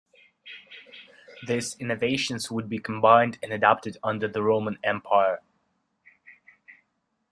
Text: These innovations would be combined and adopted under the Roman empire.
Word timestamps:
These 1.45 1.75
innovations 1.75 2.49
would 2.49 2.67
be 2.67 2.79
combined 2.79 3.37
and 3.43 3.53
adopted 3.53 3.97
under 4.01 4.27
the 4.27 4.41
Roman 4.41 4.79
empire. 4.83 5.41